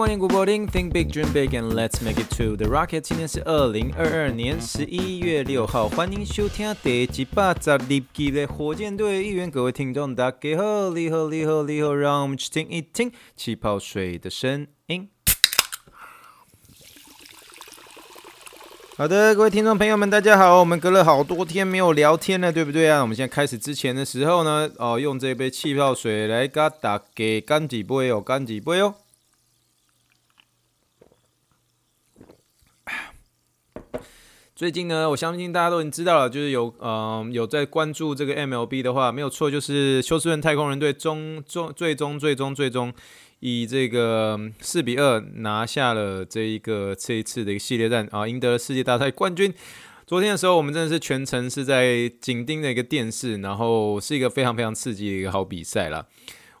[0.00, 0.66] Morning, good morning.
[0.66, 3.02] Think big, dream big, and let's make it to the rocket.
[3.02, 9.50] 今天是二零二二年十一月六号，欢迎收听第一百十二集的火箭队预言。
[9.50, 15.10] 各位听众，大家好，你好，你好，你好，让我们去听一听气泡水的声音。
[18.96, 23.02] 好的，各位听众朋友们，大家好，我们隔了好多天没有聊天了，对不对啊？
[23.02, 27.02] 我们现在开始之前的时候呢，哦，用这杯气泡水来给大家
[27.44, 28.94] 干几杯哦，干几杯哦。
[34.60, 42.92] 最近呢，我相信大家都已经知道了，就是有嗯、有在关注这个 MLB 的话，没有错，就是休斯顿太空人队终终最终最终最终
[43.38, 49.50] 以这个四比二拿下了这一个这一次的一个系列战啊，赢得了世界大赛冠军。
[50.06, 56.04] 昨天的时候，我们真的是全程是在紧盯着一个电视，然后是一个非常非常刺激的一个好比赛啦。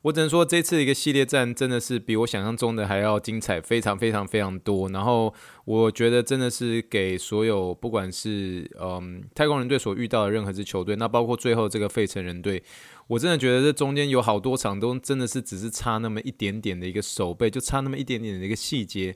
[0.02, 4.88] 我只能说，这次一个系列战真的是比我想象中的还要精彩，非常非常非常多。
[4.88, 5.32] 然后
[5.66, 12.62] 我觉得真的是给所有不管是嗯太空人队所遇到的任何支球队，那包括最后这个费城人队，
[13.08, 19.14] 我真的觉得这中间有好多场都真的是只是差那么一点点的一个手背，就差那么一点点的一个细节。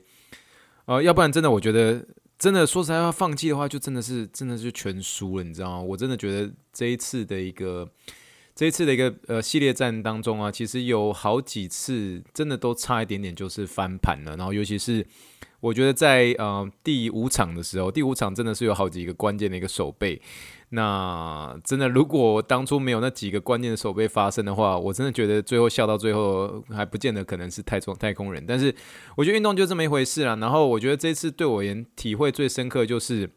[0.85, 2.05] 呃，要不然真的我觉得
[2.37, 5.81] 真的说实在话，放弃的话就真的是真的是全输了，你知道吗？
[5.81, 7.89] 我真的觉得这一次的一个。
[8.55, 14.37] 这一次的一个呃系列战当中啊，其实有好几次真的都差一点点就是翻盘了。
[14.37, 15.05] 然后尤其是
[15.59, 20.21] 我觉得在呃第五场的时候，第五场真的是有好几个关键的一个守备。
[20.69, 28.45] 那真的如果当初没有那几个关键的守备发生的话，我真的觉得最后笑到最后还不见得可能是太空太空人。
[28.47, 28.73] 但是
[29.17, 30.37] 我觉得运动就这么一回事啦。
[30.37, 33.29] 然后我觉得这次对我而言体会最深刻就是。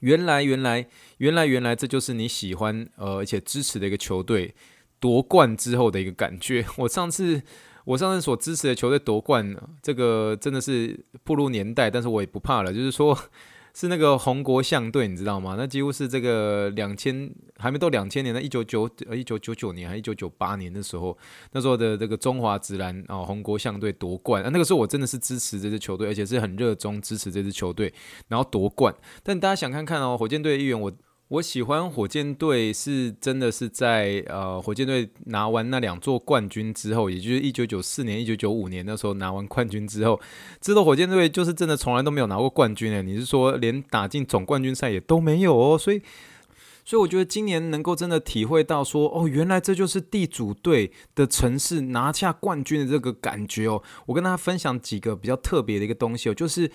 [0.00, 0.86] 原来，原来，
[1.18, 4.54] 原来，原来，这就是你喜欢呃，而且支持的一个球队
[5.00, 6.64] 夺冠之后的一个感觉。
[6.78, 7.42] 我上次，
[7.84, 13.18] 我上次所支持的球队夺冠，这个真的是步入年代，但是我也不怕了，就是说。
[13.78, 15.54] 是那个红国象队，你知道吗？
[15.58, 21.14] 那几乎是这个两千还没到两千年的一九九呃一九九九年还一九九八年的时候，
[21.52, 27.92] 那时候的这个中华直男啊，红国象队夺冠啊，那个时候我真的是支持这支球队，而且是很热衷支持这支球队，
[28.28, 28.94] 然后夺冠。
[29.22, 30.90] 但大家想看看哦，火箭队的一员我。
[31.28, 40.20] 我喜欢火箭队是真的是在呃，火箭队拿完那两座冠军之后，也就是一九九四年、一九九五年那时候拿完冠军之后，
[40.60, 45.76] 知道火箭队就是真的从来都没有拿过冠军诶，你是说连打进总冠军赛也都没有哦？
[45.76, 46.00] 所以，
[46.84, 53.82] 所以我觉得今年能够真的体会到说，哦，原来这就是地主队的城市拿下冠军的这个感觉哦。
[54.06, 56.70] 我跟大家分享几个比较特别的一个东西哦，就是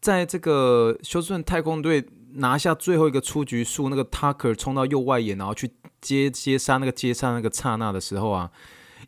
[0.00, 2.02] 在这个休斯顿太空队。
[2.34, 5.70] 拿下最后一个出局数，那个 Tucker 冲到右外野，然后去
[6.00, 8.50] 接接杀那个接杀那个刹那的时候啊，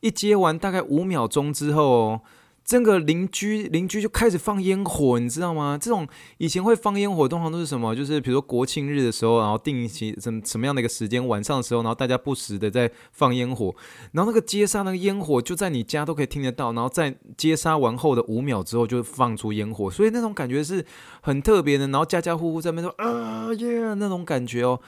[0.01, 2.21] 一接完大概五秒钟之后哦。
[2.65, 5.77] 整个邻居邻居就开始放烟火，你知道吗？
[5.81, 6.07] 这种
[6.39, 7.95] 以前会放烟火，通常都是什么？
[7.95, 13.75] 就是比如说国庆日的时候，然后定期什么什么样的一个时间，晚上的时候，然后大家不时的在放烟火，
[14.13, 20.87] 然后那个接杀那个烟火就在你家都可以听得到，然后在接杀完后的五秒之后就放出烟火，所以那种感觉是
[21.21, 21.89] 很特别的。
[21.89, 24.79] 然后家家户户在那边说啊耶那种感觉哦。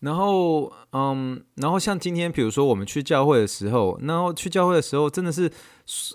[0.00, 5.50] 然后嗯，然后像今天比如说我们去教会的时候，然后去教会的时候真的是。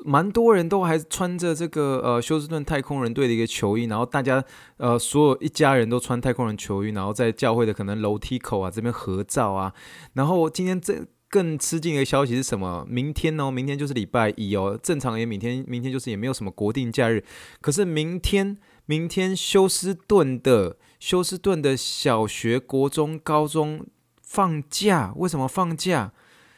[0.06, 4.44] 蛮多人都还穿着这个呃休斯顿太空人队的一个球衣，然后大家
[4.78, 9.74] 呃所有一家人都穿太空人球衣，然后在教会的可能楼梯口啊这边合照啊。
[10.14, 12.86] 然后今天这更吃惊的消息是什么？
[12.90, 17.24] 明天哦，明天就是礼拜一哦，正常也明天明天就是也没有什么国定假日，
[17.60, 23.86] 可是明天明天休斯顿的休斯顿的小学、国中、高中
[24.22, 26.14] 放假，为什么放假？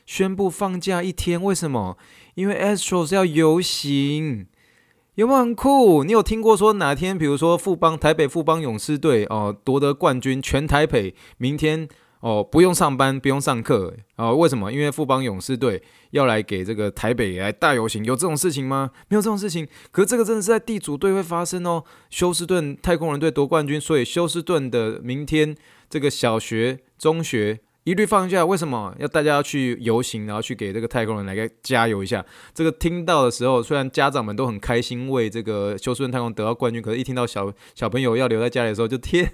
[0.06, 1.96] 宣布放假一天，为什么？
[2.40, 4.48] 因为 Astros 要游行，
[5.16, 6.06] 有没有很酷？
[6.06, 11.86] 你有听过说哪天，比如说富邦台北富邦勇士队哦夺得冠军，全台北明天
[12.22, 14.34] 哦不用上班，不用上课哦？
[14.38, 14.72] 为什么？
[14.72, 18.92] 因为富邦勇士队要来给这个台北来大游行，有这种事情吗？
[19.10, 19.68] 没有这种事情。
[19.92, 21.84] 可是这个真的是在地主队会发生哦。
[22.10, 25.58] 休斯顿太空人队夺冠军，所以休斯顿的明天
[25.90, 27.60] 这个小学、中学。
[27.86, 32.24] 一律放假，为什么要大家要去游行，然后去给这个太空人来个加油一下？
[32.54, 39.32] 这个听到的时候，虽然家长们都很开心为这个休斯顿太空得到冠军，可是一听到小小朋友要留在家里的时候，就天，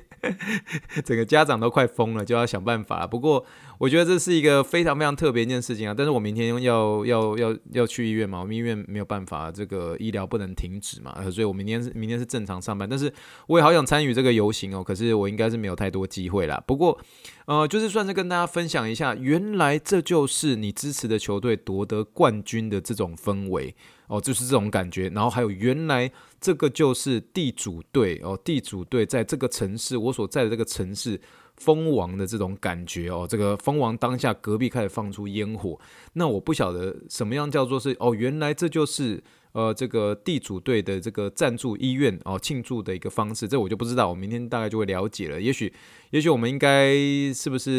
[1.04, 3.06] 整个家长都快疯了，就要想办法。
[3.06, 3.46] 不过
[3.78, 5.94] 我觉得这是一个非常非常特别一件事情啊。
[5.96, 12.88] 但是我明天要要要要去医院嘛，我们医院没有办法，这个医疗不能停止嘛，所以我明天是明天是正常上班。
[12.90, 13.12] 但是
[13.48, 16.62] 我也好想参与这个游行哦，可是我应该是没有太多机会啦。
[16.66, 16.98] 不过，
[17.46, 23.76] 呃，就是算是跟大家分享一下，原来这就是你支持的球队夺得冠军的这种氛围
[24.08, 25.10] 哦，就是这种感觉。
[25.10, 31.20] 然后还有原来这个就是地主队哦，地主队在这个城市，我所在的这个城市。
[31.58, 35.80] 蜂王的这种感觉哦，这个蜂王当下隔壁开始放出烟火，
[36.14, 39.24] 那我不晓得什么样叫做是哦，原来这就是
[39.54, 45.40] 呃这个地主队的这个赞助医院哦庆祝的一个方式，这我就不知道，我明天大概就会了解了。
[45.40, 45.72] 也许
[46.12, 46.94] 也许我们应该
[47.34, 47.72] 是不是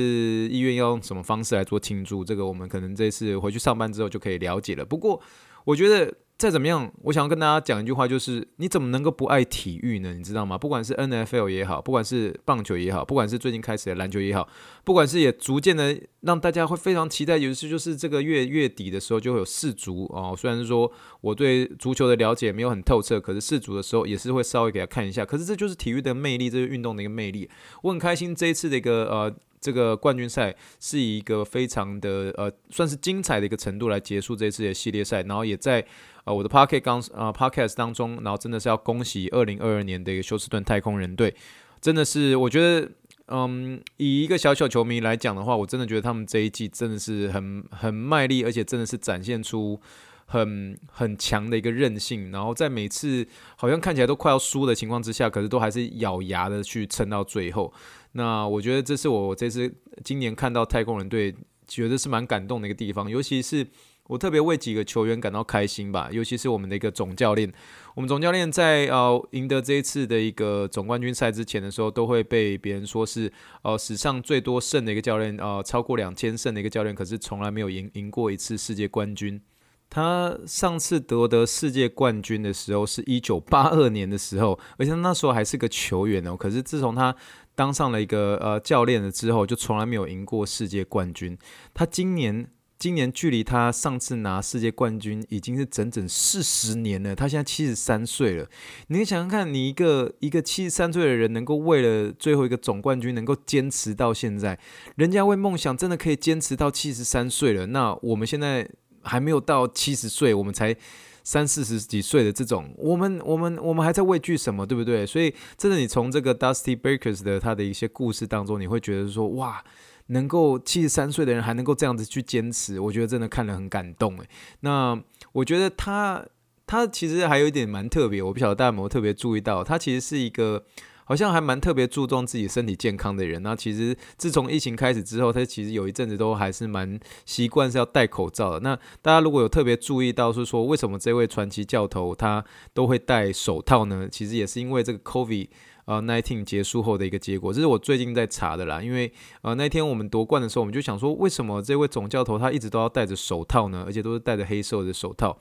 [0.50, 2.24] 医院要用什么方式来做庆祝？
[2.24, 4.84] 这个我们可能这次回去上班之后就可以了解了。
[4.84, 5.20] 不过
[5.64, 6.12] 我觉得。
[6.38, 10.12] 再怎么样，我想要跟大家讲一句话，就是你怎么能够不爱体育呢？
[10.12, 10.58] 你知道吗？
[10.58, 14.46] 不管是 NFL 也好，不管是棒球也好，不管是最近开始的篮球也好，
[14.84, 20.34] 不管是也逐渐的让大家会非常期待，有一次就是这个月月底的时候就会有世足哦。
[20.36, 20.92] 虽然说
[21.22, 25.24] 我对足球的了解没有很透彻，可是世足的时候也是会稍微给他看一下。
[25.24, 27.48] 可是这就是体育的魅力，这是运动的一个魅力。
[27.82, 29.34] 我很开心这一次的一个呃。
[29.60, 35.84] 这个冠军赛是以一个非常的呃，算是精彩的一个程度来结束这次的系列赛，然后也在
[36.24, 41.34] 呃我的 Podcast 刚呃 Podcast 当中，然后真的是要恭喜二零二二年的一个休斯顿太空人队，
[41.80, 42.90] 真的是我觉得
[43.28, 49.80] 嗯，以一个小小球迷来讲的话，我真的觉得他们这一季真的是很很卖力，而且真的是展现出
[50.26, 53.26] 很很强的一个韧性，然后在每次
[53.56, 57.72] 好像看起来都快要输的情况之下，可是都还是咬牙的去撑到最后。
[58.12, 59.72] 那我觉得这是我这次
[60.04, 61.34] 今年看到太空人队，
[61.66, 63.08] 觉得是蛮感动的一个地方。
[63.08, 63.66] 尤其是
[64.08, 67.52] 我特别为几个球员感到开心吧，尤其是我们的一个总教练。
[67.94, 73.32] 我们总教练在呃赢得这一次的一个总冠军赛之前的时候，都会被别人说是
[73.62, 79.40] 呃史上最多胜的一个教练，呃超过两千胜的一个教练，可是从来没有赢赢过一次世界冠军。
[79.88, 86.36] 他上次夺得世界冠军的时候是一九八二年的时候，而且那时候还是个球员哦。
[86.36, 87.14] 可是自从他
[87.54, 91.38] 当上了一个呃教练了之后，就从来没有赢过世界冠军。
[91.72, 92.46] 他今年
[92.78, 97.14] 今年距离他上次拿世界冠军已经是整整四十年了。
[97.14, 98.46] 他现在七十三岁了，
[98.88, 104.58] 你想想看，你一个一个七十三岁的人，能够为了最后一个总冠军能够坚持到现在，
[104.96, 107.68] 人家为梦想真的可以坚持到七十三岁了。
[107.68, 108.68] 那我们现在。
[109.06, 110.76] 还没有到七十岁，我们才
[111.22, 115.06] 三四十几岁的这种，我们我们我们还在畏惧什么，对不对？
[115.06, 119.64] 所以，真的，你从这个 Dusty Baker's 的他的一些故事当中，你会觉得说，哇，
[120.08, 124.28] 能够七十三岁的人还能够这样子去坚持，我觉得真的看了很感动诶。
[124.60, 125.00] 那
[125.32, 126.24] 我觉得他
[126.66, 130.64] 他其实还有一点蛮特别，我不晓得大家有没有特别注意到，他其实是一个。
[131.06, 138.60] 好像还蛮特别注重自己身体健康的人，那其实自从疫情开始之后，他其实有一阵子都还是蛮习惯是要戴口罩的。
[138.60, 142.44] 那大家如果有特别注意到，是说为什么这位传奇教头他
[142.74, 144.08] 都会戴手套呢？
[144.10, 145.48] 其实也是因为这个 COVID
[145.84, 147.52] 呃 nineteen 结束后的一个结果。
[147.52, 149.12] 这是我最近在查的啦，因为
[149.42, 153.84] 呃那天我们夺冠的时候，我们就想说，为什么这位总教头他一直都要戴着手套呢？
[153.86, 155.38] 而且都是戴着黑色的手套。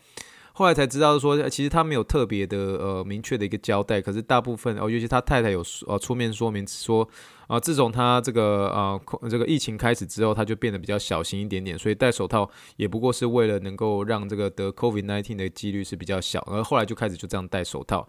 [0.58, 7.06] 后来才知道说，其实他没有特别的呃明确的一个交代，可是大部分哦，尤其他太太有呃出面说明说，
[7.48, 18.08] 啊、自从他这个呃这个疫情开始之后，他就变得比较小心一点点，所以戴手套也不过是为了能够让这个得 COVID-19 的几率是比较小，而后来就开始就这样戴手套。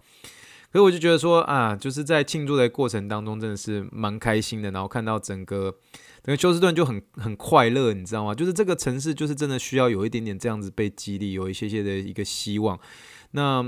[0.70, 5.74] 可是我就觉得说啊，就是在庆祝的过程当中，真的是蛮开心的，然后看到整个。
[6.26, 8.34] 因为休斯顿就很很快乐，你知道吗？
[8.34, 12.78] 就是这个城市，就是真的需要有一点点这样子被激励，有一些些的一个希望。
[13.30, 13.64] 那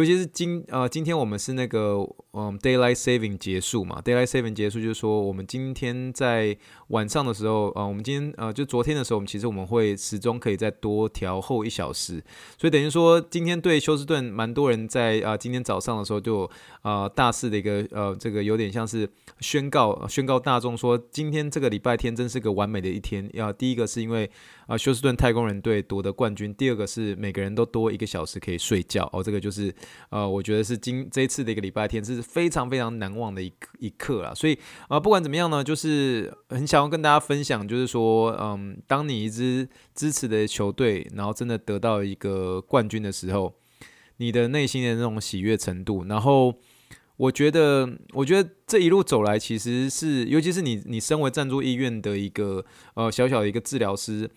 [0.00, 1.98] 尤其是今呃，今天我们是那个
[2.32, 6.56] 嗯，Daylight Saving 结束嘛，Daylight Saving 结束就是说，我们今天在
[6.88, 12.24] 晚上的时候，呃，我们今天呃，就昨天的时候，我们其实我们会始终可以再多调后一小时，
[12.56, 19.06] 所以等于说今天对休斯顿蛮多人在啊、今天早上的时候就啊、大肆的一个呃，这个有点像是
[19.40, 23.28] 宣告宣告大众说，今天这个礼拜天真是个完美的一天。
[23.34, 24.30] 要、第一个是因为
[24.66, 29.74] 啊、休斯顿太空人队夺得冠军，第二个是每个人都多一个小时可以睡觉哦，这个就是。
[30.10, 43.54] 呃，我觉得是今这一次的一个礼拜天是非常非常难忘的一一刻啦，所以啊、呃，不管怎么样呢，就是很想要跟大家分享，就是说，嗯，当你一支支持的球队，然后真的得到一个冠军的时候，
[44.16, 46.54] 你的内心的那种喜悦程度，然后
[47.16, 54.30] 我觉得，我觉得这一路走来，其实是，尤其是你，你身为赞助医院的一个呃小小的一个治疗师，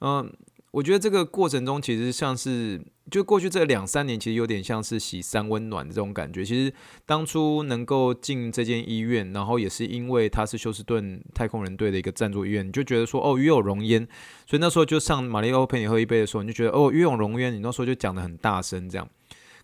[0.00, 0.32] 嗯、
[0.70, 2.78] 我觉得这个过程中其实像是，
[3.10, 6.44] 就过去这两三年，其实有点像是洗三温暖的这种感觉。
[6.44, 6.70] 其实
[7.06, 14.06] 当初能够进这间医院，然后也是因为它是休斯顿太空人队的一个赞助医院，你就觉得说哦，与有荣焉。
[14.46, 17.50] 所以那时候就上马里欧陪你喝一杯的时候，你就觉得哦，与有荣焉。
[17.52, 19.08] 你那时候就讲得很大声这样。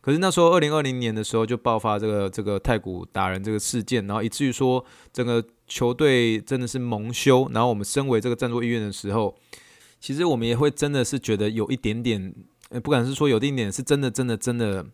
[0.01, 4.83] 可是那时候二零二零年的时候就爆发这个这个太古达人这个事件，然后以至于说
[5.13, 7.47] 整个球队真的是蒙羞。
[7.53, 9.37] 然后我们身为这个赞助医院的时候。
[10.05, 12.35] 其实我们也会真的是觉得有一点点，
[12.69, 14.85] 呃，不管是说有一点点，是真的，真的，真的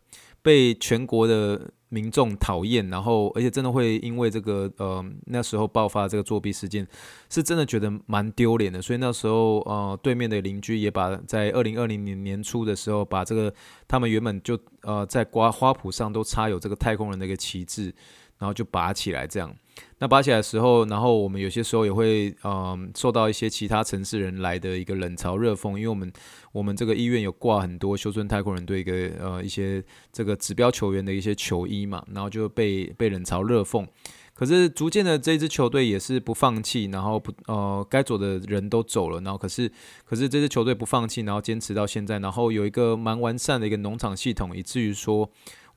[0.40, 6.87] 被全国的民众讨厌，然后而且真的会因为这个，呃，那时候爆发这个作弊事件，
[7.29, 8.81] 是真的觉得蛮丢脸的。
[8.81, 13.52] 所以那时候，呃，对面的邻居也把在二零二零年年初的时候，把这个
[13.88, 17.93] 他们原本就呃在刮花圃上都插有这个太空人的一个旗帜，
[18.40, 19.54] 然后就拔起来这样。
[19.99, 26.12] 那拔起来的时候，然后我们有些时候也会，嗯、受到一些其他城市人来的一个冷嘲热讽，因为我们
[26.52, 29.82] 我们这个医院有挂很多休斯顿太空人队一个呃一些
[30.12, 33.87] 这个指标球员的一些球衣嘛，然后就被被冷嘲热讽。
[34.35, 39.70] 可是逐渐的这支球队也是不放弃，然后不呃该走的人都走了，然后可是
[40.04, 45.30] 可是这支球队不放弃，然后坚持到现在，然后有一个蛮完善的一个农场系统，以至于说。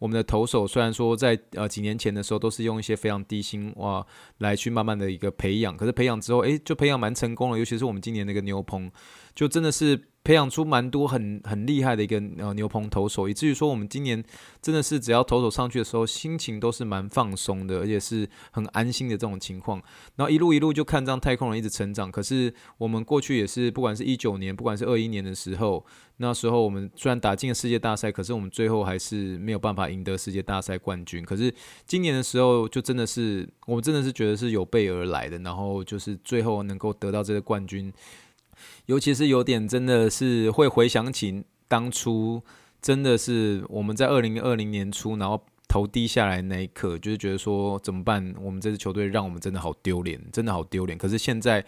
[0.04, 4.06] 我们的投手虽然说在呃几年前的时候都是用一些非常低薪哇
[4.40, 7.58] 来去慢慢的一个培养，可是培养之后，诶，就培养蛮成功了。
[7.58, 8.92] 尤其是我们今年那个牛棚，
[9.36, 14.24] 就真的是培养出蛮多很很厉害的一个呃牛棚投手，以至于说我们今年
[14.62, 19.82] 真的是只要投手上去的时候，心情都是蛮放松的，而且是很安心的这种情况。
[20.16, 22.12] 然后一路一路就看这样太空人一直成长。
[22.12, 25.86] 可是我们过去也是，不管是一九年，不管是二一年的时候。
[26.18, 31.26] 那时候我们虽然打进了世界大赛，可是我们最后还是没有办法赢得世界大赛冠军。
[31.26, 31.54] 可是
[31.88, 37.92] 今年的时候，就真的是我们真的是觉得是有备而来的，然后就是最后能够得到这个冠军，
[38.86, 42.42] 尤其是有点真的是会回想起当初，
[42.82, 48.34] 真的是我们在二零二零年初，然后头低下来那一刻，就是觉得说怎么办？
[48.42, 50.98] 我们这支球队让我们真的好丢脸，真的好丢脸。
[50.98, 51.66] 可是现在。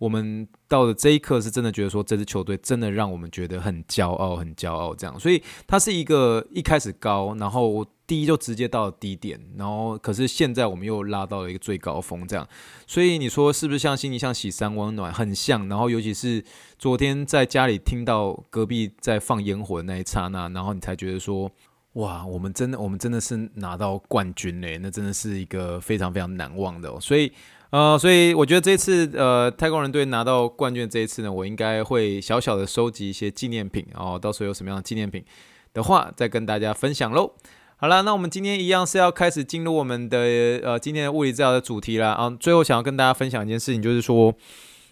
[0.00, 5.20] 我们到了这一刻，是真的觉得说，这支球队真的让我们觉得很骄傲，很骄傲这样。
[5.20, 12.44] 所以它是一个一开始高，然后低就直接到了低点，然后可是现在我们又拉到了一个最高峰这样。
[12.84, 15.68] 所以你说是不是像心里像喜三温暖，很像。
[15.68, 16.44] 然后尤其是
[16.76, 21.48] 昨天在家里听到隔壁在放烟火的那一刹那，然后你才觉得说，
[21.92, 24.76] 哇，我们真的，我们真的是拿到冠军嘞！
[24.82, 26.98] 那真的是一个非常非常难忘的哦。
[27.00, 27.32] 所以。
[27.70, 35.24] 呃，所以我觉得这次呃，太空人队拿到冠军这一次呢，我应该会小小的收集一些纪念品，然后到时候有什么样的纪念品
[35.72, 37.32] 的话，再跟大家分享喽。
[37.80, 40.18] 好了，那我们今天一样是要开始进入我们的
[40.62, 42.28] 呃今天的物理治疗的主题了啊。
[42.38, 44.34] 最后想要跟大家分享一件事情，就是说，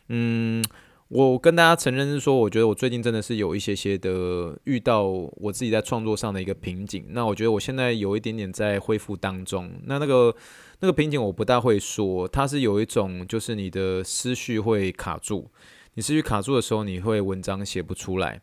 [0.09, 0.65] 嗯。
[1.09, 7.03] 我跟大家承认是说，我觉得我最近真的是有一些些的遇到我自己在创作上的一个瓶颈。
[7.11, 9.71] 那我觉得我现在有一点点在恢复当中。
[9.85, 10.35] 那那个
[10.81, 15.51] 那个瓶颈我不大会说，它是有一种就是你的思绪会卡住，
[15.95, 18.43] 你思绪卡住的时候，你会文章写不出来。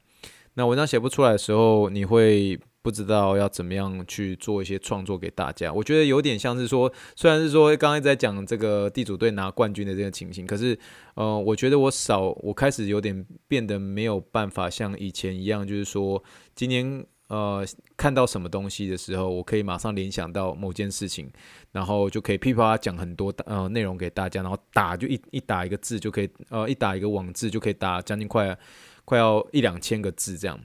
[0.55, 2.59] 那文章写不出来的时候，你会。
[2.85, 10.77] 不知道要怎么样去做一些创作给大家，我觉得有点像是说，虽然是说刚刚在讲这个地主队拿冠军的这个情形，可是，
[11.15, 16.23] 呃，我觉得我少，我开始有点变得没有办法像以前一样，就是说，
[16.53, 17.65] 今天呃
[17.97, 21.27] 看到什么东西的时候，我可以马上联想到某件事情，
[21.71, 28.55] 然后就可以噼啪讲很多呃内容给大家，然后打就一一打一个字就可以，呃，一打一个网字就可以打将近快
[29.05, 30.59] 快要一两千个字这样。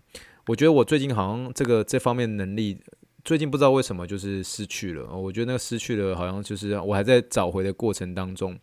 [0.46, 2.78] 我觉得我最近好像这个这方面能力，
[3.24, 5.14] 最近不知道为什么就是失去了。
[5.14, 8.58] 我觉得那个失去了，好像就是我还在找回的过程当中。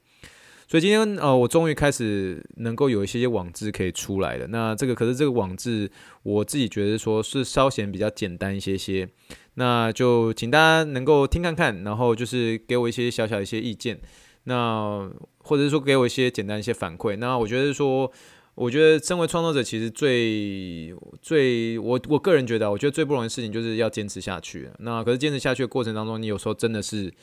[0.68, 4.48] 所以今天呃，我终于开始能够有一些些网志可以出来了。
[4.48, 5.90] 那这个可是这个网志，
[6.24, 9.08] 我自己觉得说是稍显比较简单一些些。
[9.54, 13.98] 那就请大家能够听看看，然后就是给我一些小小一些意见，
[14.44, 17.16] 那或者是说给我一些简单一些反馈。
[17.16, 18.12] 那我觉得说。
[18.58, 24.68] 我觉得身为创作者，其实最最我我个人觉得，我觉得最不容易的事情就是要坚持下去。
[24.80, 27.14] 那可是坚持下去的过程当中，你有时候真的是，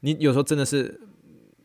[0.00, 1.00] 你有时候真的是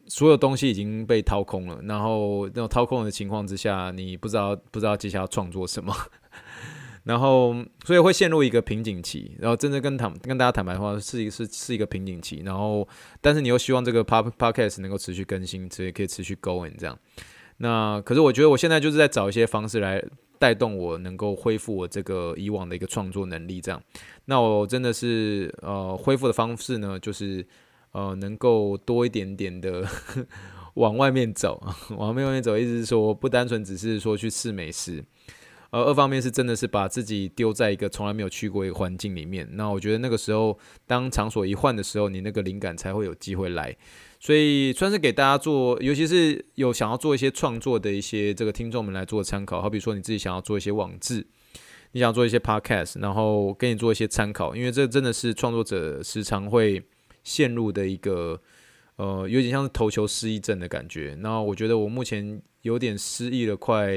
[0.06, 5.92] 所有东西已经被掏空了，然后那种掏空的情况之下，你不知道不知道接下来要创作什么，
[7.04, 9.36] 然后所以会陷入一个瓶颈期。
[9.40, 12.44] 然后真的跟坦跟大家坦白的话，是一是是一个瓶颈期。
[12.46, 12.88] 然后
[13.20, 16.96] 但是你又希望这个 pod podcast 能够持续更新，所以可以持续 going 这样。
[17.58, 20.04] 那可是我觉得我现在就是在找一些方式来
[20.40, 23.82] 带动我能够恢复我这个以往的一个创作能力，这样。
[24.26, 27.46] 那我真的是呃恢复的方式呢，就是
[27.92, 29.88] 呃能够多一点点的
[30.76, 31.62] 往外面走，
[31.98, 35.04] 往外面走，意思是说不单纯只是说去试美食，
[35.70, 39.48] 呃，二方面是真的是把自己丢在一个从来没有去过一个环境里面。
[39.52, 40.58] 那我觉得那个时候，
[40.88, 43.76] 当场所一换的时候，你那个灵感才会有机会来。
[44.24, 49.62] 所以算是给大家做，尤其是有想要做一些创作的一些这个听众们来做参考。
[49.62, 51.27] 好比说你自己想要做一些网志，
[51.92, 56.82] 你想要做一些 podcast，然后给你做一些参考，因为这真的是创作者时常会
[57.25, 58.42] 陷入的一个，
[58.96, 61.18] 呃，有点像是投球失忆症的感觉。
[61.20, 63.92] 那我觉得我目前有点失忆了，快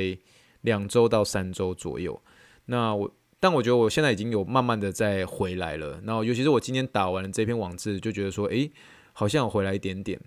[0.63, 2.21] 两周到三周左右。
[2.65, 6.01] 那我，但我觉得我现在已经有慢慢的在回来了。
[6.05, 8.69] 然后尤其是我今天打完了这篇网志，就觉得说，诶。
[9.19, 10.21] 好像有回来一点点，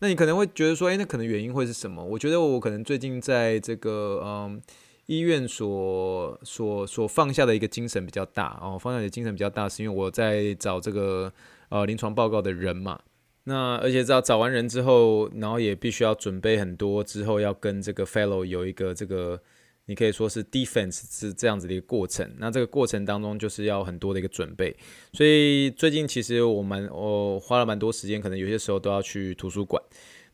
[0.00, 2.04] 那你可能会觉得说，诶，那可能原因会是什么？
[2.04, 4.60] 我觉得我可能最近在这个嗯
[5.06, 11.32] 医院所所所放下的一个精神比较大哦，放下的精神比较大，是因为我在找这个
[11.70, 13.00] 呃临床报告的人嘛。
[13.44, 19.40] 那而且知道找完人之后，然后也必须要准备很多，之后要跟这个 fellow 有一个这个。
[19.86, 24.76] 你可以说是 defense 是这样子的一个过程，那这个过程当中就是要很多的一个准备，
[25.12, 29.82] 所以最近其实我们我花了蛮多时间，可能有些时候都要去图书馆，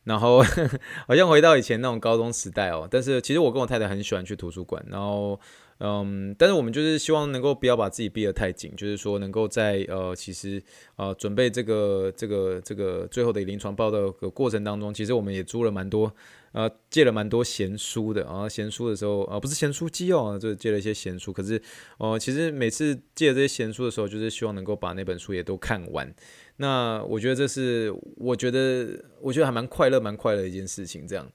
[0.03, 0.43] 然后
[1.07, 5.39] 好像回到以前那种高中时代哦，但是其实我跟我太太很喜欢去图书馆，然后。
[5.79, 10.61] 嗯，但是我们就是希望能够不要把自己逼得太紧，就是说能够在呃，其实
[10.95, 16.13] 呃，准备这个这个这个最后的临床报道的过程当中，其实我们也租了蛮多
[16.53, 21.33] 呃，借了蛮多闲书的啊，然后闲书的时候啊，呃，不是闲书机哦，就是借了一些闲书。
[21.33, 21.61] 可是，
[21.97, 26.13] 呃，其实每次借这些闲书的时候，就是希望能够把那本书也都看完。
[26.55, 31.05] 那我觉得这是我觉得我觉得还蛮快乐蛮快乐的一件事情。
[31.05, 31.29] 这样，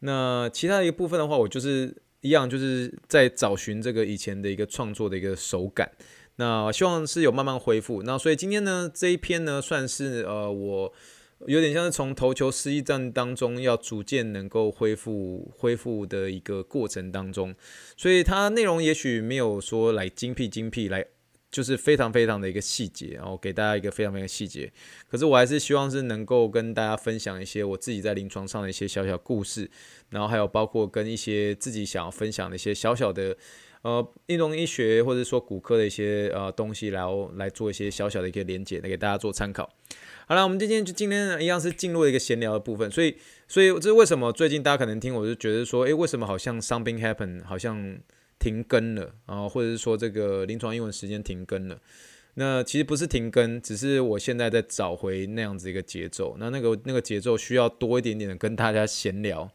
[0.00, 2.02] 那其他的一个部分的话，我就是。
[2.22, 5.88] 一样就是在找寻这个以前的一个创作的一个手感，
[6.36, 8.02] 那希望是有慢慢恢复。
[8.02, 10.92] 那所以今天呢，这一篇呢，算是呃我
[11.46, 17.54] 有点像是从投球失忆症当中要逐渐能够恢复恢复的一个过程当中，
[17.96, 21.06] 所以它内容也许没有说来精辟精辟来。
[21.48, 24.70] 就是非常非常的一个细节，然后给大家一个非常非常细节。
[25.08, 29.70] 可是我还是希望是能够跟大家分享一些我自己在临床上的一些小小故事，
[30.10, 33.34] 然后还有包括跟一些自己想要分享的一些小小的
[33.82, 39.70] 呃运动医学或者说骨科的一些呃东西，然后来做一些小小的一个连结，来给大家做参考。
[40.26, 43.16] 好了，我们今天就今天一样是进入了一个闲聊的部分，所以
[43.48, 47.98] 所以这是为什么最近大家可能听我就觉得说，诶，为什么好像 something happen 好像。
[48.38, 51.80] 停更了，然后或者是说这个临床英文时间停更了，
[52.34, 56.36] 那其实不是停更，只是我现在在找回那样子一个节奏。
[56.38, 59.50] 那那个那个节奏需要多一点点的跟大家闲聊，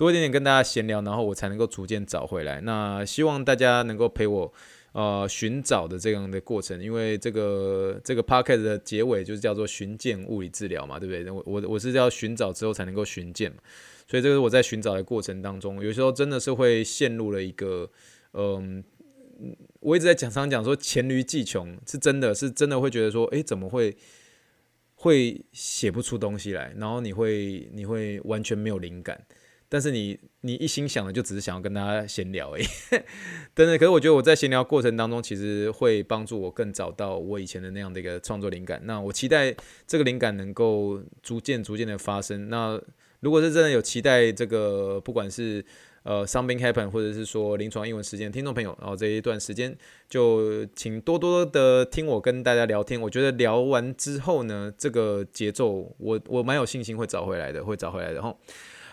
[0.00, 2.58] 多一点点跟大家闲聊，然后我才能够逐渐找回来。
[2.62, 4.50] 那希望大家能够陪我
[4.92, 11.30] 呃寻找的这样的过程，因为这个这个 podcast 的结尾就是叫做寻见物理治疗嘛，对不对？
[11.30, 13.58] 我我我是要寻找之后才能够寻见嘛，
[14.08, 17.90] 所以这个是我在寻找的过程当中，有时候真的是会陷入了一个。
[18.32, 18.82] 嗯，
[19.80, 23.94] 我一直在讲，常讲说黔驴技穷，是真的是真的会觉得说，诶，怎么会
[24.94, 26.72] 会写不出东西来？
[26.78, 29.26] 然后你会你会完全没有灵感，
[29.70, 32.64] 但是你你一心想的就只是想要跟大家闲聊而已。
[33.54, 38.82] 但是，可是我觉得我在闲聊过程当中，其实会帮助我更找到我以前的那样的一个创作灵感。
[38.84, 39.54] 那我期待
[39.86, 42.50] 这个灵感能够逐渐逐渐的发生。
[42.50, 42.78] 那
[43.20, 45.64] 如果是真的有期待这个，不管是
[46.02, 49.76] 呃，something happen，或者是说临床英文时间，听众朋友，然后这一段时间
[50.08, 53.00] 就请多多的听我跟大家聊天。
[53.00, 58.34] 我觉得聊完之后呢，这个节奏我我蛮有信心会找回来的，会找回来的哈。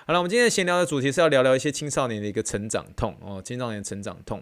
[0.08, 4.41] 好了，我们今天闲聊的主题是要聊聊一些青少年的一个成长痛哦，青少年成长痛。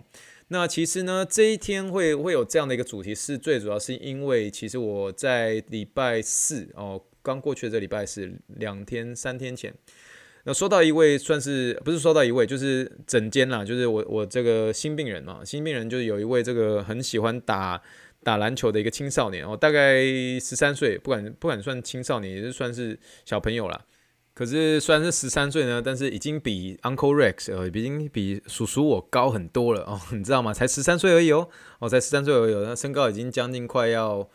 [0.50, 9.74] 那其实呢，这一天会会有这样的一个主题，是最主要是因为其实我在礼拜四哦，刚过去的这礼拜四，两天三天前。
[10.44, 17.82] 那收到一位算是不是收到一位，就是整间啦，就是我我这个新病人嘛，新病人就是有一位这个很喜欢打
[18.22, 20.04] 打篮球的一个青少年哦，大概
[20.40, 23.84] 十三岁，不管不管算青少年，也是算是小朋友啦。
[24.36, 30.54] 可是虽然是十三岁呢，但是已经比 Uncle Rex 呃，已经比叔叔我高很多了哦，你知道吗？
[30.54, 31.48] 才十三岁而已哦，
[31.80, 34.30] 哦，才十三岁而已，那身高已经将近快要。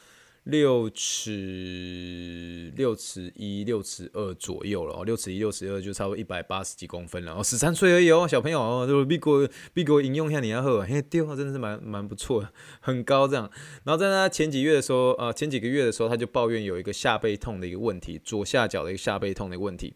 [0.44, 12.48] 六尺六尺一六尺二左右了哦，六尺一六尺二就差不多一百八十几公分了哦，十三岁而已哦，小朋友哦，就比我比我引用一下你要喝，嘿，对哦，真的是蛮蛮不错，
[12.80, 13.50] 很高这样。
[13.84, 19.94] 然后在他前几月的时候，呃，前几个月的时候，他就抱怨有一个下背痛的一个问题，左下角的一个下背痛的一个问题。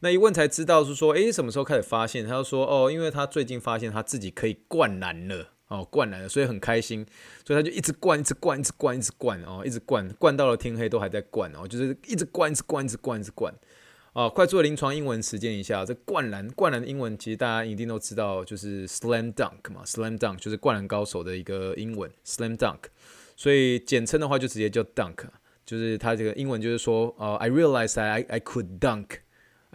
[0.00, 2.26] 那一问才知道是说，诶，什么时候开始发现？
[2.26, 5.55] 他就说，哦，因为他最近发现他自己可以灌篮了。
[5.68, 7.04] 哦，灌篮了，所以很开心，
[7.44, 13.52] 所以他就一直灌，一直灌，一直灌，一直灌，哦，一直灌，灌到了天黑都还在灌，哦，就是一直灌，一直灌，一直灌，一直灌，
[14.12, 15.84] 啊，快速的临床英文实践一下。
[15.84, 22.78] 这灌篮，灌篮的英文其实大家一定都知道，就是 slam dunk 嘛，slam dunk 就是灌篮高手的一个英文 slam dunk。
[23.34, 25.24] 所以简称的话就直接叫 dunk，
[25.64, 29.25] 就是它这个英文就是说，呃，I realized I I could dunk。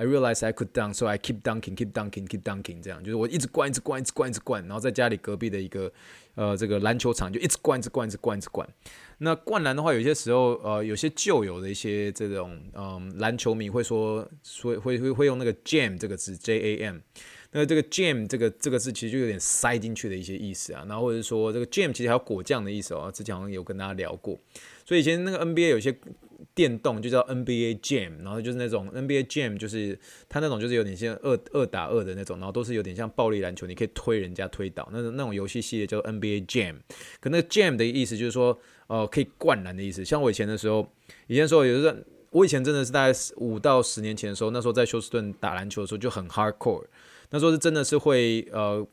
[0.02, 2.82] I realized I could dunk, so I keep dunking, keep dunking, keep dunking。
[2.82, 5.92] 这样就是我一直灌，一直灌，一直灌，一直灌，然后在家里隔壁的一个
[6.34, 8.68] 呃这个篮球场就一直灌，一直灌，一直灌，一直灌。
[9.20, 16.98] 那灌篮的话，有些时候呃有些旧有的一些这种嗯篮球迷会说说会会会用那个 jam 这个字 J A M。
[17.52, 20.84] 那这个 jam 这个这个字其实就有点塞进去的一些意思啊。
[20.88, 23.12] 然后或者说这个 jam 其实还有果酱的意思哦。
[23.14, 24.40] 之前好像有跟大家聊过。
[24.84, 25.96] 所以以前那个 NBA 有些
[26.54, 29.98] 电动就叫 NBA Jam，然后就是那种 NBA Jam，就是
[30.30, 36.76] 它那种就是有点像二二打二的那种，然后都是有点像暴力篮球，你可以推人家推倒那种那种游戏系列叫 NBA Jam。
[37.20, 40.04] 可那个 Jam 的意思就是说，呃，可以灌篮的意思。
[40.04, 40.88] 像我以前的时候，
[41.28, 41.98] 以前说有时候
[42.32, 46.86] 我以前真的是大概五到十年前的时候，那时候在休斯顿打篮球的时候就很 hardcore，
[47.30, 48.88] 那时候是真的是会呃。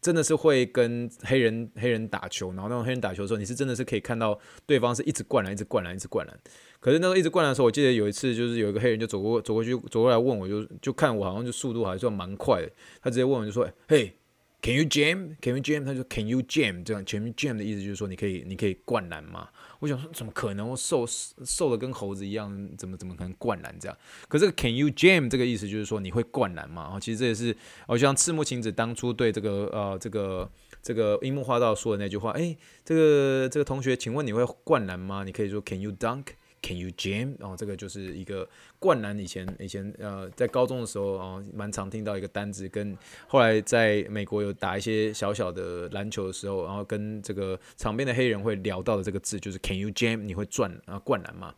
[0.00, 6.40] 真的是会跟黑人黑人打球，然后那种黑人打球的时候，你是真的是可以看到对方是一直灌篮，一直灌篮，一直灌篮。
[6.80, 12.70] 可是那个一直灌篮的时候，我记得有一次就是有一个黑人就走过走过去走过来问我就，就就看我好像就速度还算蛮快的，
[13.02, 14.12] 他直接问我就说：“嘿。”
[14.62, 15.36] Can you jam?
[15.40, 15.84] Can you jam?
[15.86, 16.84] 他说 Can you jam?
[16.84, 19.48] 这样，Can you jam 的意思就是说你可以，你可以灌篮吗？
[19.78, 20.68] 我想说怎么可能？
[20.68, 23.96] 我瘦瘦的跟猴子一样，怎么怎么可能灌篮这样？
[24.28, 26.98] 可是这个 Can you jam 这个意思就是说你会灌篮吗？
[27.00, 30.50] 其实这也是，好像赤木晴子当初对这个呃这个
[30.82, 32.32] 这个樱木花道说的那句话。
[32.32, 35.24] 诶，这个这个同学，请问你会灌篮吗？
[35.24, 36.26] 你可以说 Can you dunk?
[36.62, 37.34] Can you jam？
[37.40, 39.18] 哦这个就是一个灌篮。
[39.18, 42.96] 以前以前呃，在高中的时候哦，蛮常听到一个单字，跟
[43.26, 50.18] 后来在美国有打一些小小的篮球的时候，然后跟这个场边的黑人会聊到的这个字，就是 Can you jam？
[50.18, 51.54] 你会转啊灌篮嘛？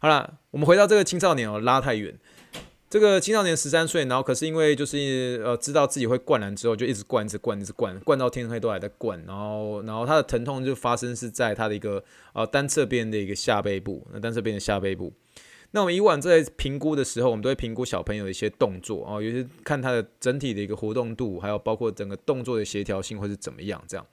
[0.00, 2.16] 好了，我们回到这个青少年哦，拉太远。
[2.90, 9.22] 这个青少年十三岁，然后可是因为就是呃知道自己会灌篮之后，就一直灌，一直灌，一直灌，灌到天黑都还在灌。
[9.26, 15.12] 然后，然后他的疼痛就发生是在他的一个呃单侧边的一个下背部，那单侧边的下背部。
[15.72, 24.06] 那我们以往在评估的时候，我们都会评估小朋友的一些动作啊，尤其是看他的整体的一个活动度，还有包括整个动作的协调性会是怎么样这样。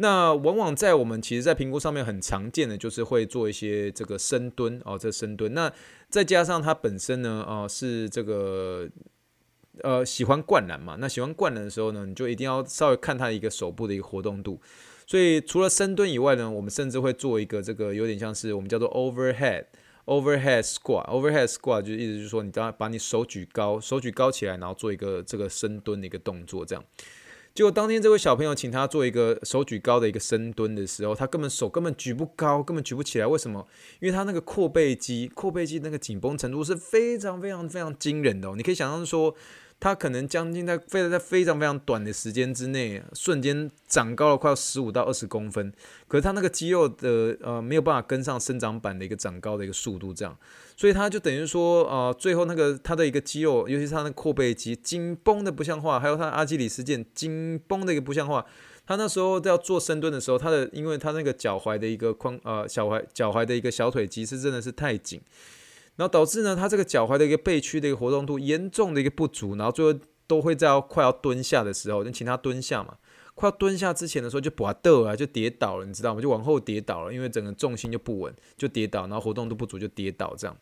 [0.00, 5.52] 那往往在我们其实，在评估上面很常见的就是会做一些这个深蹲哦，这深蹲。
[5.54, 5.72] 那
[6.08, 8.88] 再加上他本身呢，哦是这个
[9.82, 10.96] 呃喜欢灌篮嘛。
[11.00, 14.60] 那喜欢灌篮的时候呢，你就一定要稍微看他一个手部的一个活动度。
[15.04, 19.64] 所以除了深蹲以外呢，我们甚至会做一个这个有点像是我们叫做 overhead
[20.04, 26.84] overhead squat overhead squat，就是意思就是说你当把你手举高，手举高起来，然后做一个这个深蹲的一个动作，这样。
[27.58, 33.26] 结果当天这位小朋友请他做一个手举高的一个深蹲的时候，他根本手根本举不高，根本举不起来。
[33.26, 33.66] 为什么？
[33.98, 38.54] 因为他那个阔背肌，阔背肌那个紧绷程度是非常非常非常惊人的哦。
[38.56, 39.34] 你可以想象说。
[39.80, 45.72] 他可能将近在非在非常非常短的时间之内，瞬间长高了快要十五到二十公分。
[46.08, 50.36] 可是他那个肌肉的呃没有办法跟上生长板的一个长高的一个速度，这样，
[50.76, 58.44] 所以他就等于说呃最后那个他的一个肌肉，尤其是他那个阔背肌紧绷的不像话，还有他阿基里斯腱紧绷的一个不像话。
[58.84, 65.20] 他那时候在要做深蹲的时候，他的因为他那个脚踝的一个髋呃小踝脚踝的一个小腿肌是真的是太紧。
[65.98, 72.98] 然后导致呢，他这个脚踝的一个背屈的一个活动度严重的一个不足，然后最后都会在快要蹲下的时候，就请他蹲下嘛，
[73.34, 76.20] 快要蹲下之前的时候就把倒啊，就跌倒了，你知道吗？
[76.20, 80.56] 就往后跌倒了，因为整个重心就不稳，就跌倒，然后活动度不足就跌倒这样。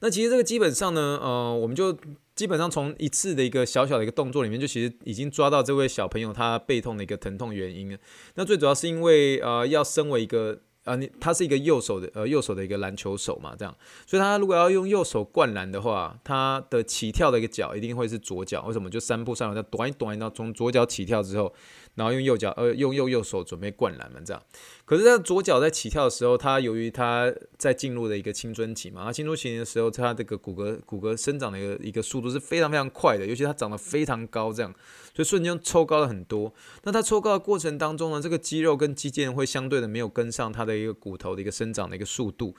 [0.00, 1.94] 那其实这个基本上呢，呃，我们就
[2.34, 7.98] 基本上从一次的一个小小的一个动作里面，就其实已经抓到这位小朋友他背痛的一个疼痛原因了。
[8.36, 10.60] 那最主要是因为呃，要身为一个。
[10.88, 18.64] 啊，你他是一个右手的，呃，右手的一个篮球手嘛，这样，所以他如果要用右手灌篮的话，他的起跳的一个脚一定会是左脚。
[18.66, 18.88] 为什么？
[18.88, 21.52] 就三步上来，他短一短一，然后从左脚起跳之后，
[21.98, 24.40] 然后用右脚，呃，用右右手准备灌篮嘛，这样。
[24.84, 34.72] 可是他左脚在起跳的时候，他由于他在进入的一个青春期嘛，他青春期的时候，他这个骨骼骨骼生长的一个一个速度是非常非常快的，尤其他长得非常高，这样，
[35.12, 36.54] 所以瞬间抽高了很多。
[36.84, 42.54] 那他抽高的过程当中呢，这个肌肉跟肌腱会相对的没有跟上他的一个骨头的一个生长的一个速度。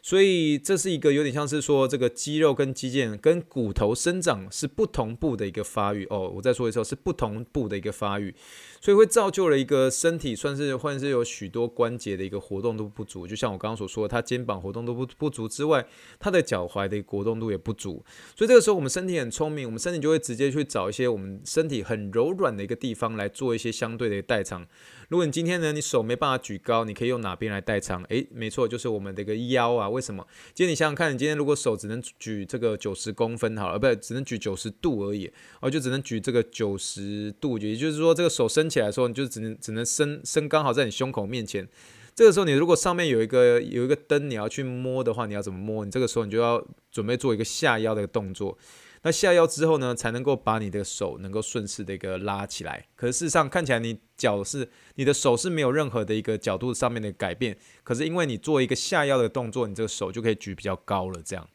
[0.00, 6.30] 所以这是一个有点像是说，这个肌肉跟肌腱跟骨头生长是不同步的一个发育哦。
[6.36, 8.32] 我再说一次，是不同步的一个发育，
[8.80, 13.26] 所以会造就了一个身体算是或者是有许多关节的一个活动度不足。
[13.26, 15.86] 就像我刚刚所说，他肩膀活动度不不足之外，
[16.18, 18.04] 他的脚踝的活动度也不足。
[18.36, 24.66] 所以这个时候我们身体很聪明，我们身体就会直接去找一些我们身体很柔软的一个地方来做一些相对的代偿。
[25.08, 28.02] 如果你今天呢，你手没办法举高，你可以用哪边来代偿？
[28.04, 29.88] 诶，没错，就是我们的一个腰啊。
[29.88, 30.26] 为什么？
[30.54, 35.30] 今天你想想看，你今天如果手只能举这个九十公分好了，不对，只能举九十度而已，
[35.62, 41.68] 哦，就只能举这个九十度，也就是说，这个手伸起来的时候，你就只能只能伸伸刚好在你胸口面前。
[42.14, 45.84] 这个时候，你如果上面有一个有一个灯，你要去摸的话，你要怎么摸？
[45.84, 48.58] 你这个时候你就要准备做一个下腰的动作。
[49.02, 52.84] 那下腰之后呢，才能够把你的手能够顺势的一个拉起来。
[52.96, 57.56] 可是事实上看起来，你脚是你的手是没有任何的一个角度上面的改变。
[57.84, 61.22] 可是因为你做一个下腰的动作，你这个手就可以举比较高了。
[61.24, 61.48] 这样，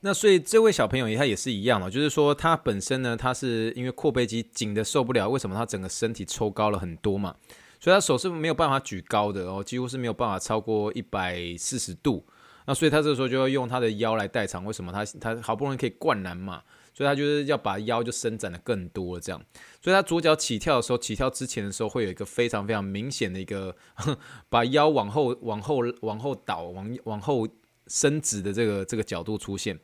[0.00, 7.34] 那所以这位小朋友他也是一样嘛，就是说他本身呢，他是因为阔背肌紧的受不了，为什么他整个身体抽高了很多嘛？
[7.80, 12.24] 所以他手是没有办法举高的哦，几乎是没有办法超过一百四十度。
[12.66, 14.64] 那所以他这个时候就要用他的腰来代偿。
[14.64, 16.62] 为什么他他好不容易可以灌篮嘛？
[16.92, 19.40] 所以他就是要把腰就伸展的更多了，这样。
[19.80, 23.74] 所以他左脚起跳的时候，起跳之前的时候会有一个非常非常明显的一个
[24.50, 27.48] 把腰往后、往后、往后倒、往往后
[27.88, 29.78] 伸直的这个这个角度出现。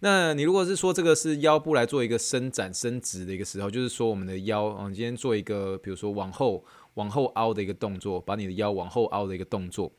[0.00, 9.90] 那你如果是说这个是腰部来做一个伸展、伸直的一个时候，就是说我们的腰，嗯，今天做一个比如说往后、往后凹的一个动作，把你的腰往后凹的一个动作。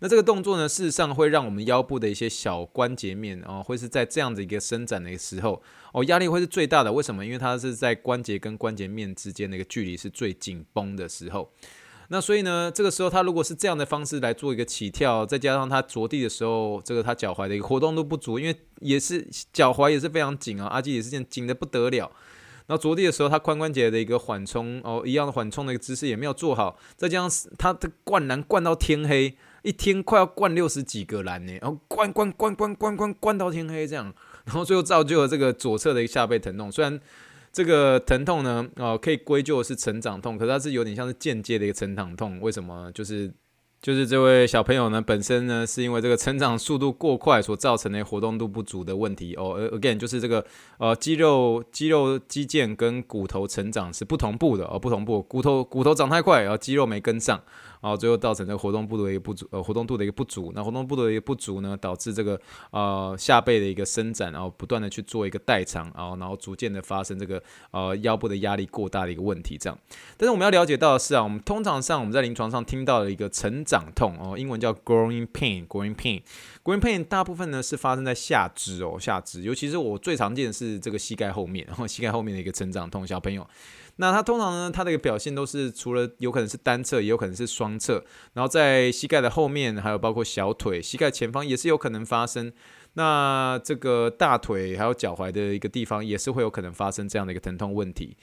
[0.00, 6.92] 那这个动作呢，事实上会让我们腰部的一些小关节面哦，会是在这样子一个伸展的一个时候哦，压力会是最大的。
[6.92, 7.24] 为什么？
[7.24, 11.48] 因为它是在关节跟关节面之间的一个距离是最紧绷的时候。
[12.08, 22.10] 那所以呢，这个时候他如果是这样的方式来做一个起跳，再加上他着地的时候，这个他脚踝的一个活动度不足，因为也是脚踝也是非常紧啊，阿基也是这样紧得不得了。
[22.66, 29.36] 然后着地的时候，他髋关节的一个缓冲哦，一样的缓冲的一个姿势也没有做好，再加上他的灌篮灌到天黑。
[29.62, 34.12] 一天快要灌六十几个篮呢，然后灌灌灌灌灌灌灌到天黑这样，
[34.44, 36.70] 然后最后造就了这个左侧的一个下背疼痛。
[36.70, 37.00] 虽然
[37.54, 42.38] 这个疼痛呢，哦，可以归咎是成长痛，可是它是有点像是间接的一个成长痛。
[42.42, 42.92] 为什么？
[42.92, 43.32] 就是。
[43.84, 49.56] 就是这位小朋友呢，本身呢是因为这个成长速度过快所造成的活动度不足的问题哦。
[49.58, 50.42] 而 again 就是这个
[50.78, 57.38] 呃肌肉肌肉肌腱跟骨头成长是不同步的哦，不同步，骨头骨头长太快，然后肌肉没跟上，
[57.84, 60.50] 然后最后造成这个活动度的一个不足，呃活动度的一个不足。
[60.54, 67.42] 那活动度的一个不足呢，导致这个呃下背的一个伸展，然后不断的去做一个代偿，然后然后逐渐的发生这个
[67.72, 69.58] 呃腰部的压力过大的一个问题。
[69.58, 69.78] 这样，
[70.16, 73.74] 但是我们要了解到的是啊，我们通常上我们在临床上听到的一个成长。
[73.74, 83.44] 长痛哦，英文叫 growing pain，growing pain，growing pain 大部分呢是发生在下肢哦，下肢，尤其是我最常见的是这个膝盖后面，然后膝盖后面的一个成长痛，小朋友，
[83.96, 92.52] 那它通常呢，它的一个表现都是除了有可能是单侧，也有可能是双侧，然后在膝盖的后面，还有包括小腿、膝盖前方也是有可能发生，
[92.94, 98.16] 那这个大腿还有脚踝的一个地方也是会有可能发生这样的一个疼痛问题。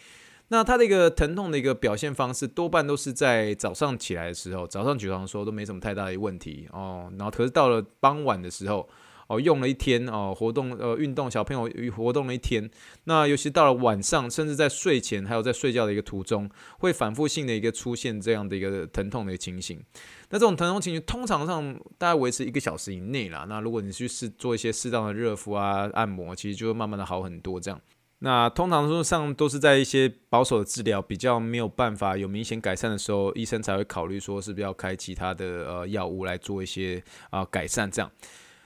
[0.49, 7.09] 那它的一个疼痛的一个表现方式，多半都是在早上起来的时候，早上起床的时候都没什么太大的问题哦。
[7.17, 8.89] 然后可是到了傍晚的时候，
[9.31, 12.69] 哦，用了一天哦，活动呃运动，小朋友活动了一天，
[13.05, 19.81] 那尤其到了晚上，甚至在睡前，还有在睡觉的一个途中，会反复性的一个出现这样的一个疼痛的一个情形。
[20.29, 23.45] 那这种疼痛情形通常上大概维持一个小时以内啦。
[23.47, 27.79] 那如果你去试做一些适当的热敷啊、按摩，其实就会慢慢的好很多这样。
[28.23, 38.11] 那通常说上都是在一些保守的治疗比较没有办法有明显改善的时候，医生才会考虑说是不是要开其他的呃药物来做一些啊、改善这样。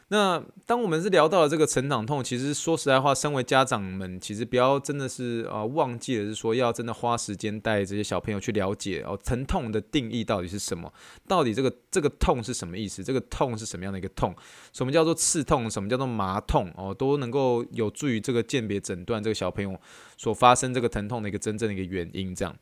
[0.09, 10.93] 那当我们是聊到了这个成长痛，其实说实在话，身为家长们，其实不要真的是啊、忘记了，是说要真的花时间带这些小朋友去了解哦，疼痛的定义到底是什么？
[11.27, 13.03] 到底这个这个痛是什么意思？
[13.03, 14.35] 这个痛是什么样的一个痛？
[14.73, 15.67] 什么叫做刺痛？
[15.67, 16.71] 什么叫做麻痛？
[16.77, 19.75] 哦，都能够有助于这个鉴别诊断这个小朋友
[20.17, 22.35] 所发生这个疼痛的一个真正的一个原因。
[22.35, 22.55] 这样。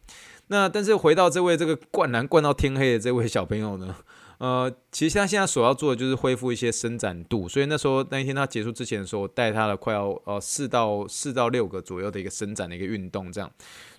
[0.48, 3.96] 那但是回到这位这个灌篮灌到天黑的这位小朋友呢？
[4.44, 13.50] 呃，其实他现在所要做的就是恢复一些伸展度，所以那时候那一天他结束之前的时候，我带他了快要呃四到四到六个左右的一个伸展的一个运动，这样，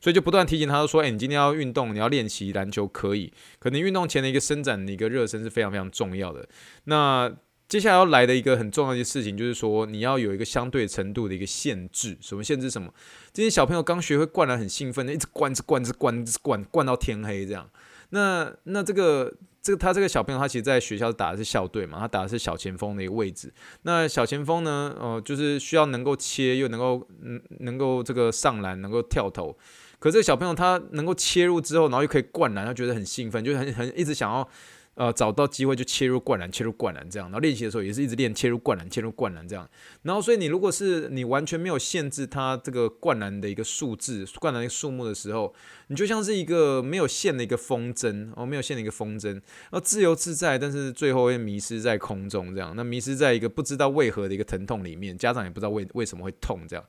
[0.02, 6.46] 所以就不断提醒他说，哎，你今天要运动，你要练习篮球可以，可能运动前的一个伸展的一个热身是非常非常重要的。
[6.84, 7.34] 那
[7.66, 12.70] 接下来要来的一个很重要的事情就是说，你要有一个相对程度的一个限制，什么限制？
[12.70, 12.92] 什么？
[13.32, 17.70] 今天小朋友刚学会灌篮，很兴奋的，一直灌，一直灌，一直灌，灌，灌到天黑这样。
[18.10, 19.32] 那那这个。
[19.64, 23.50] 这个他这个小朋友，他其实在学校打的是校队嘛，他打的是小前锋的一个位置。
[23.82, 29.56] 那小前锋呢，呃，就是需要能够切，又能够嗯，能够这个上篮，能够跳投。
[29.98, 34.46] 可这个小朋友他能够切入之后，然后又可以灌篮，他觉得很兴奋，就很很一直想要
[34.94, 39.68] 呃，找到机会就切入灌篮，切入灌篮这样，然后练习的时候也是一直练切入灌篮，切入灌篮这样。
[40.02, 45.52] 然后，所以你如果是你完全没有限制他这个灌篮的一个数字、灌篮的数目的时候，
[45.88, 52.72] 你就像是一个没有线的一个风筝哦，没有线的一个风筝，然后自由自在，但是最后会迷失在空中这样。
[52.76, 56.84] 那迷失在一个不知道为何的一个疼痛里面，家长也不知道为为什么会痛这样。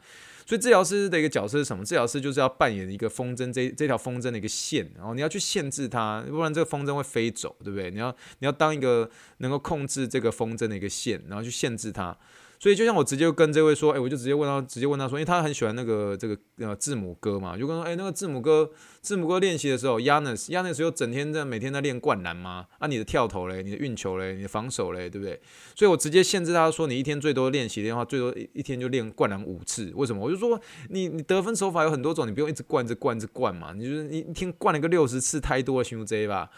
[0.45, 1.83] 所以治疗师的一个角色是什么？
[1.83, 7.89] 治疗师就是要扮演一个风筝这这条风筝的一个线，然后你要去限制它，不然这个风筝会飞走，对不对？
[7.89, 12.15] 你要你要当一个能够控制这个风筝的一个线，然后去限制它。
[12.59, 18.69] 所以就像我直接跟这位说，哎，我就直接问他，直接问他说，因为他很喜欢那个这个呃字母哥嘛，就跟说，哎，那个字母哥，
[19.01, 22.65] 字母哥练习的时候，Yanis，Yanis 又整天在每天在练灌篮吗？
[22.79, 25.39] 啊，你的跳投嘞，你的运球嘞，你的防守嘞，对不对？
[25.75, 29.91] 所以我直接限制他说，你一天最多练习的话，最多一一天就练灌篮五次。
[29.95, 30.23] 为什么？
[30.23, 36.49] 我就说，你你得分手法有很多种，你不用一直灌，一直灌，一直灌嘛，你就是你一天灌了个六十次，太多了，行不行吧？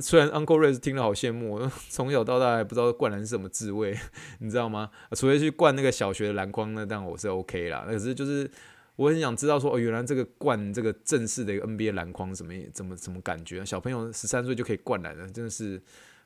[0.00, 3.96] 虽然 Uncle Ray 听了好羡慕， 从小到大还不知道灌篮是什么滋味，
[4.40, 4.90] 你知道吗？
[5.16, 7.84] 除非去灌那个小学的篮筐，那当然我是 OK 啦。
[7.86, 8.50] 可是就是
[8.96, 13.64] 我很想知道说，哦，原来这个灌这个正式的一个 NBA 篮筐怎么怎么怎么感觉？
[13.64, 15.80] 小朋友十三岁就可以灌篮了，真的是。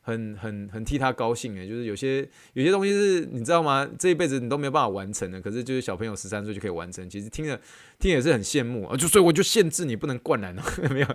[0.07, 3.89] 很很很替他高兴诶，就是有些有些东西是你知道吗？
[3.99, 7.59] 这一辈子你都没有办法完成的，可是就是小朋友十三岁就可以完成，其实听了
[8.05, 8.97] 听也是很羡慕啊。
[8.97, 10.63] 就所以我就限制你不能灌篮了，
[10.93, 11.07] 没有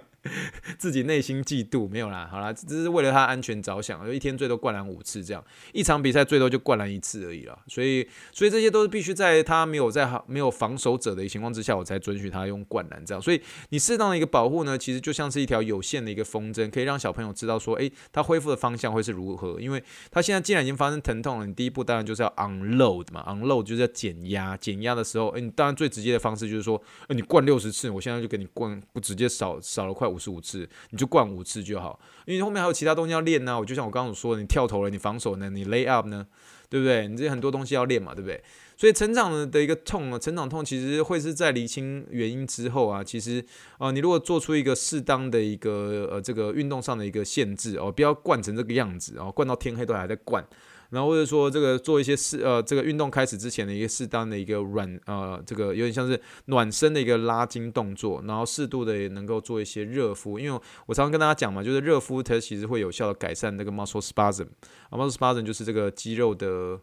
[0.78, 2.28] 自己内心嫉妒没有啦。
[2.30, 7.58] 好啦，只是为了他安全着想，就一天最多灌篮五次这样，一场比赛最多就灌篮一次而已啦。
[7.68, 13.22] 所以所以这些都是必须在他没有在没有防守者的情况之下，我才准许他用灌篮这样。
[13.22, 18.90] 所以你适当的一个保护呢，其实就像是一条有限的一个风筝，可以让小朋友知道说，诶，他恢复的方向。
[18.90, 19.62] 会是如何？
[19.62, 36.26] 因为他现在既然已经发生疼痛了，你第一步当然就是要 unload 嘛，unload 就是要减压，减压的时候，诶，你当然最直接的方式就是说，诶，你灌六十次，我现在就给你灌，不直接少少了快五十五次，你就灌五次就好，因为后面还有其他东西要练呢、我就像我刚刚所说的，你跳投了，你防守呢，你 lay up 呢，
[36.70, 37.08] 对不对？
[37.08, 38.42] 你这些很多东西要练嘛，对不对？
[38.78, 43.44] 所以成长的一个痛啊，成长痛其实会是在厘清原因之后啊，其实
[43.78, 50.42] 啊、你如果做出一个适当的一个呃这个运动上的一个限制哦，不要灌成这个样子哦，灌到天黑都还在灌，
[50.90, 64.48] 然后或者说这个做一些适呃这个运动开始之前的一个适当的一个软呃这个有点像是暖身的一个拉筋动作，然后适度的也能够做一些热敷，因为我常常跟大家讲嘛，就是热敷它其实会有效的改善那个 muscle spasm，
[64.90, 66.80] 啊 muscle spasm 就是这个肌肉的。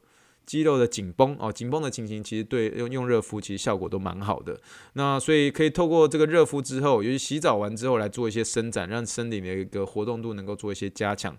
[0.47, 4.57] 肌肉的紧绷哦，紧绷的情形其实对用用热敷其实效果都蛮好的。
[4.93, 11.37] 那所以可以透过这个热敷之后，尤其洗澡完之后来做一些伸展，让身体的一个活动度能够做一些加强。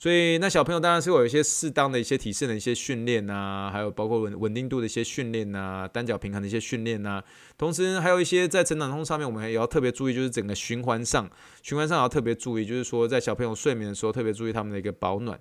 [0.00, 7.22] 所以那小朋友当然是有一些适当的一些体式的一些训练呐，还有包括稳稳定度的一些训练呐，单脚平衡的一些训练呐。
[7.58, 11.30] 同时还有一些在成长痛上面，我们也要特别注意，就是整个循环上，
[11.62, 15.38] 循环上也要特别注意，就是说在小朋友睡眠的时候特别注意他们的一个保暖。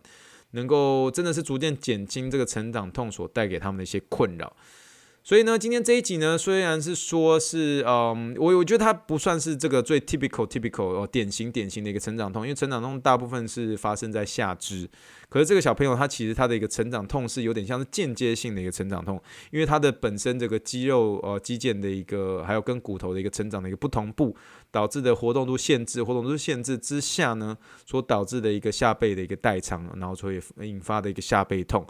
[0.51, 4.51] 能够真的是逐渐减轻这个成长痛所带给他们的一些困扰，
[5.29, 14.89] 所以呢，今天这一集呢，虽然是说是，嗯，我我觉得它不算是这个最 typical typical 哦，典型典型的一个成长痛，因为成长痛大部分是发生在下肢。
[15.29, 24.35] 可是这个小朋友他其实他的一个成长痛是有点像是间接性的一个成长痛，因为他的本身这个肌肉呃肌腱的一个还有跟骨头的一个成长的一个不同步
[24.71, 31.85] 导致的活动度限制，活动度限制之下呢，所导致的一个下背的一个代偿，然后所以引发的一个下背痛。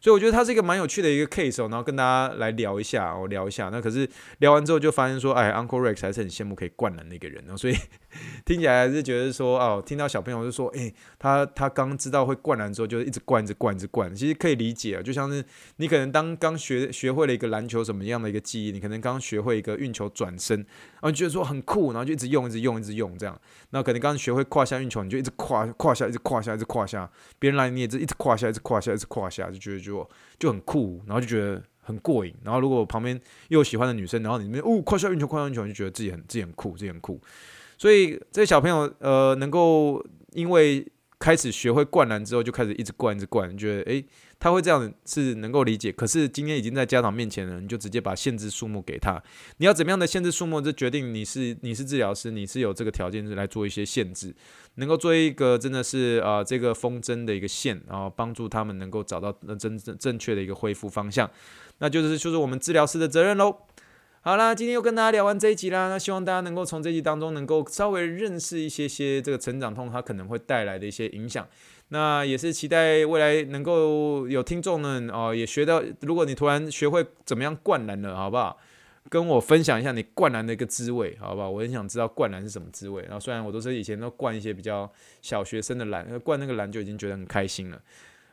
[0.00, 3.70] 所以我觉得它是一个蛮有趣的一个 case 哦，然后跟大家来聊一下，我聊一下。
[3.70, 7.74] 那可是聊完之后就发现说，哎，Uncle Rex 还是很羡慕可以灌篮的一个人哦，所以
[8.44, 14.14] 听起来还是觉得说，哦，听到小朋友就说，哎，他他刚知道会灌篮之后，就一直灌，一直灌，一直灌。
[14.14, 15.44] 其实可以理解啊，就像是
[15.76, 23.40] 你可能当刚学学会了一个篮球什么样的一个技艺，你可能刚学会一个运球转身，然后觉得说很酷，然后就一直用，一直用，一直用这样。
[23.70, 27.10] 那可能刚学会胯下运球，你就一直胯胯下，一直胯下，一直胯下。
[27.38, 30.08] 别人来你也是一直胯下，一直胯下，一直胯下，就觉得就。
[30.36, 32.34] 就很酷，然后就觉得很过瘾。
[32.42, 37.20] 然后如果旁边又有喜欢的女生，然后你们哦，胯下运球，胯下运球，就觉得自己很自己很酷，自己很酷。
[37.84, 44.06] 所以这些小朋友呃，能够因为开始学会灌篮之后，就开始一直灌，一直灌，觉得诶。
[44.40, 49.22] 他会这样是能够理解，可是今天已经在家长面前了，你就直接把限制数目给他。
[49.58, 54.34] 你要怎么样的限制数目，这决定你是你是治疗师，你是有这个条件来做一些限制，
[54.76, 61.30] 能够做一个真的是啊、这个风筝的一个线，然后帮助他们能够找到真正正确的一个恢复方向，
[61.78, 63.56] 那就是就是我们治疗师的责任喽。
[64.26, 71.46] 好啦，今天又跟大家聊完这一集啦，那希望大家能够从这一集当中能够稍微认识一些些这个成长痛它可能会带来的一些影响。
[71.88, 78.56] 那也是期待未来能够有听众呢，哦，也学到，如果你突然学会怎么样灌篮了，好不好？
[79.10, 81.50] 跟我分享一下你灌篮的一个滋味，好不好？
[81.50, 83.02] 我很想知道灌篮是什么滋味。
[83.02, 87.78] 然后虽然我都是以前都灌一些比较小学生的篮，灌那个篮就已经觉得很开心了。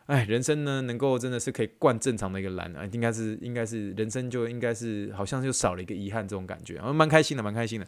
[0.08, 7.88] 哎，人生呢，能够真的是可以灌正常的一个篮啊，应该是应该是人生就应该是好像就少了一个遗憾这种感觉，然后蛮开心的，蛮开心的。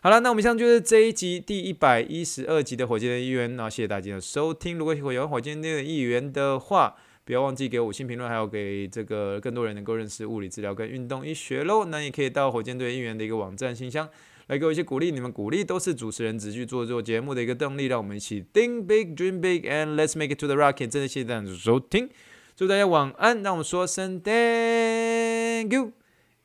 [0.00, 4.78] 好了，那我们以上就是这一集第一百一十二集的火箭的议员，那谢谢大家的收听。
[4.78, 6.94] 如果喜欢火箭队的议员的话，
[7.24, 11.84] 不要忘记给我五星评论，还有给这个更多人能够认识物理治疗跟运动医学喽。
[11.84, 14.08] 那也可以到火箭队议员的一个网站信箱
[14.48, 17.86] 来给我一些鼓励，你们鼓励都是主持人持续做做节目的一个动力。
[17.86, 20.88] 让我们一起 think big, dream big, and let's make it to the rocket。
[20.88, 22.08] 真的谢谢大家收听，
[22.56, 23.42] 祝大家晚安。
[23.42, 25.92] 让我们说声 thank you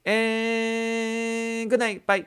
[0.04, 2.26] and good night, bye。